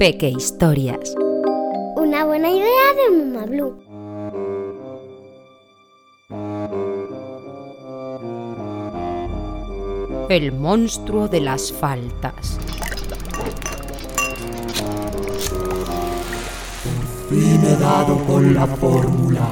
[0.00, 1.14] Peque Historias.
[1.94, 3.76] Una buena idea de Muma Blue.
[10.30, 12.58] El monstruo de las faltas.
[17.28, 19.50] fin he dado con la fórmula.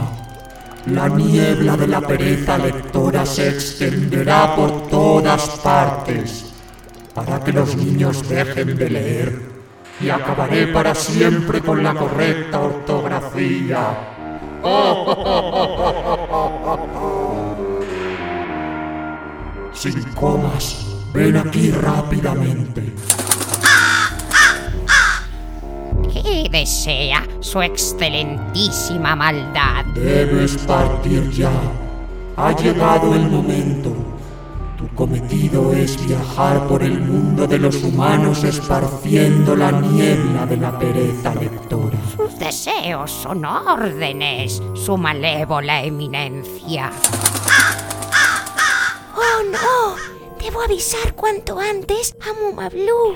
[0.86, 6.46] La niebla de la pereza lectora se extenderá por todas partes
[7.12, 9.47] para que los niños dejen de leer
[10.00, 14.14] y acabaré para siempre con la correcta ortografía.
[19.72, 22.94] Sin comas, ven aquí rápidamente.
[26.12, 29.84] ¿Qué desea su excelentísima maldad?
[29.94, 31.52] Debes partir ya.
[32.36, 33.97] Ha llegado el momento.
[34.98, 41.32] Cometido es viajar por el mundo de los humanos esparciendo la niebla de la pereza
[41.36, 41.96] lectora.
[42.16, 46.90] Sus deseos son órdenes, su malévola eminencia.
[49.14, 49.94] ¡Oh, no!
[50.44, 53.14] Debo avisar cuanto antes a Mumablu.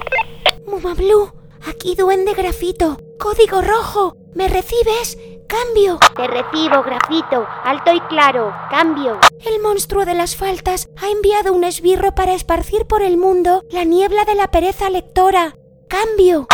[0.64, 1.32] Mumablu,
[1.66, 2.96] aquí duende grafito.
[3.18, 4.16] Código rojo.
[4.34, 5.18] ¿Me recibes?
[5.52, 5.98] Cambio.
[6.16, 7.46] Te recibo, grafito.
[7.62, 8.54] Alto y claro.
[8.70, 9.18] Cambio.
[9.44, 13.84] El monstruo de las faltas ha enviado un esbirro para esparcir por el mundo la
[13.84, 15.54] niebla de la pereza lectora.
[15.88, 16.46] Cambio.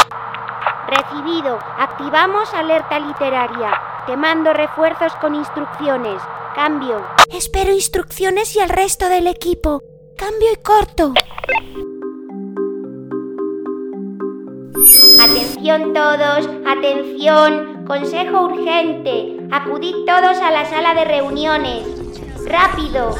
[0.89, 1.61] Recibido.
[1.79, 3.81] Activamos alerta literaria.
[4.07, 6.21] Te mando refuerzos con instrucciones.
[6.57, 7.07] Cambio.
[7.33, 9.81] Espero instrucciones y al resto del equipo.
[10.17, 11.13] Cambio y corto.
[15.21, 19.39] Atención todos, atención, consejo urgente.
[19.51, 21.87] Acudid todos a la sala de reuniones.
[22.45, 23.17] Rápido.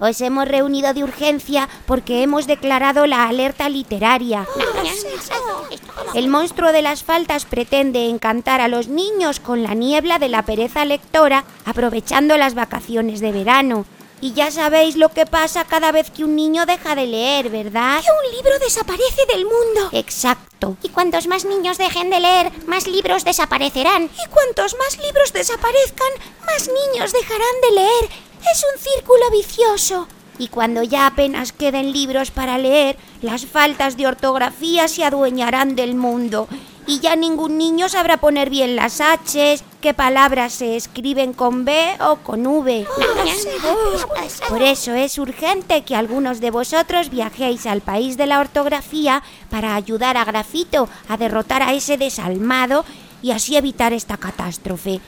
[0.00, 4.46] Os hemos reunido de urgencia porque hemos declarado la alerta literaria.
[6.14, 10.42] El monstruo de las faltas pretende encantar a los niños con la niebla de la
[10.42, 13.84] pereza lectora, aprovechando las vacaciones de verano.
[14.20, 18.02] Y ya sabéis lo que pasa cada vez que un niño deja de leer, ¿verdad?
[18.02, 19.90] Que un libro desaparece del mundo.
[19.92, 20.76] Exacto.
[20.82, 24.04] Y cuantos más niños dejen de leer, más libros desaparecerán.
[24.04, 26.08] Y cuantos más libros desaparezcan,
[26.46, 28.10] más niños dejarán de leer.
[28.52, 30.08] Es un círculo vicioso.
[30.38, 35.96] Y cuando ya apenas queden libros para leer, las faltas de ortografía se adueñarán del
[35.96, 36.48] mundo.
[36.88, 41.76] Y ya ningún niño sabrá poner bien las H's, qué palabras se escriben con B
[42.00, 42.86] o con V.
[44.48, 49.74] Por eso es urgente que algunos de vosotros viajéis al país de la ortografía para
[49.74, 52.86] ayudar a Grafito a derrotar a ese desalmado
[53.20, 55.02] y así evitar esta catástrofe.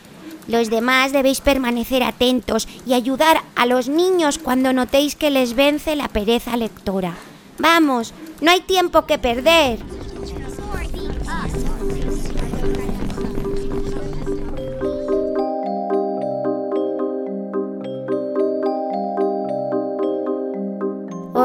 [0.49, 5.97] Los demás debéis permanecer atentos y ayudar a los niños cuando notéis que les vence
[5.97, 7.15] la pereza lectora.
[7.59, 9.79] Vamos, no hay tiempo que perder.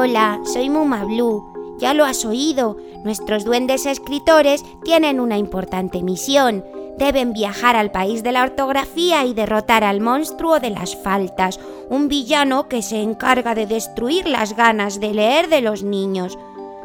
[0.08, 1.76] Hola, soy Muma Blue.
[1.80, 6.64] Ya lo has oído, nuestros duendes escritores tienen una importante misión.
[6.96, 11.58] Deben viajar al país de la ortografía y derrotar al monstruo de las faltas,
[11.90, 16.38] un villano que se encarga de destruir las ganas de leer de los niños.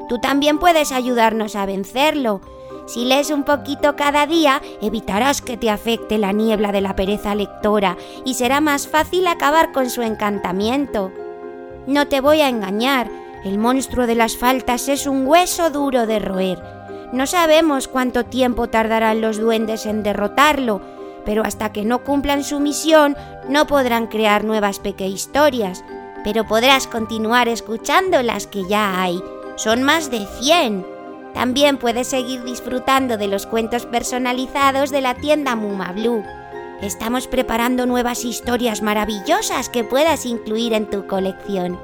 [0.09, 2.41] Tú también puedes ayudarnos a vencerlo.
[2.87, 7.35] Si lees un poquito cada día, evitarás que te afecte la niebla de la pereza
[7.35, 11.11] lectora y será más fácil acabar con su encantamiento.
[11.87, 13.09] No te voy a engañar,
[13.43, 16.63] el monstruo de las faltas es un hueso duro de roer.
[17.11, 20.81] No sabemos cuánto tiempo tardarán los duendes en derrotarlo,
[21.25, 23.17] pero hasta que no cumplan su misión
[23.49, 25.83] no podrán crear nuevas historias.
[26.23, 29.19] Pero podrás continuar escuchando las que ya hay.
[29.55, 30.85] Son más de 100.
[31.33, 36.23] También puedes seguir disfrutando de los cuentos personalizados de la tienda Muma Blue.
[36.81, 41.79] Estamos preparando nuevas historias maravillosas que puedas incluir en tu colección.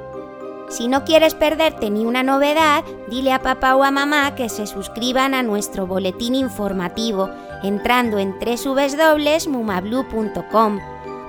[0.70, 4.66] Si no quieres perderte ni una novedad, dile a papá o a mamá que se
[4.66, 7.30] suscriban a nuestro boletín informativo
[7.64, 10.80] entrando en www.mumablu.com.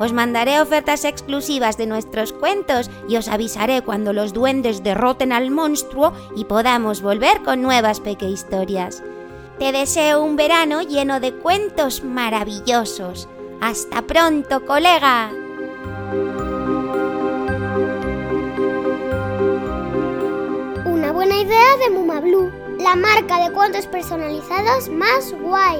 [0.01, 5.51] Os mandaré ofertas exclusivas de nuestros cuentos y os avisaré cuando los duendes derroten al
[5.51, 9.03] monstruo y podamos volver con nuevas peque historias.
[9.59, 13.29] Te deseo un verano lleno de cuentos maravillosos.
[13.61, 15.31] Hasta pronto, colega.
[20.85, 25.79] Una buena idea de Muma Blue, la marca de cuentos personalizados más guay.